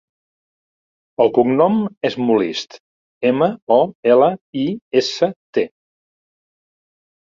El 1.25 1.29
cognom 1.35 1.77
és 2.11 2.17
Molist: 2.23 2.75
ema, 3.35 3.53
o, 3.79 3.81
ela, 4.17 4.33
i, 4.67 4.69
essa, 5.05 5.35
te. 5.63 5.71